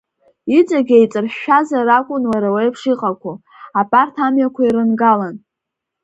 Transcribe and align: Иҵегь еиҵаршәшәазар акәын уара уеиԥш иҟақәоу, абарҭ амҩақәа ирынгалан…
Иҵегь 0.57 0.91
еиҵаршәшәазар 0.97 1.87
акәын 1.97 2.23
уара 2.31 2.49
уеиԥш 2.55 2.81
иҟақәоу, 2.91 3.35
абарҭ 3.79 4.15
амҩақәа 4.25 4.61
ирынгалан… 4.63 5.35